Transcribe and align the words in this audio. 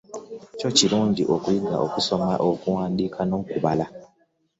Kyo 0.57 0.69
kirungi 0.77 1.23
okuyiga 1.35 1.75
okusoma, 1.85 2.29
okuwandiika 2.49 3.21
no 3.29 3.37
kubala 3.49 3.85